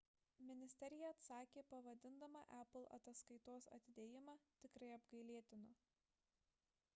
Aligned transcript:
ministerija 0.51 1.09
atsakė 1.11 1.63
pavadindama 1.73 2.41
apple 2.61 2.89
ataskaitos 2.97 3.69
atidėjimą 3.79 4.35
tikrai 4.65 4.91
apgailėtinu 4.97 5.77